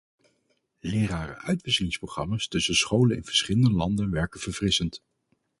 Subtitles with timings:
[0.79, 5.03] Lerarenuitwisselingsprogramma's tussen scholen in verschillende landen werken verfrissend.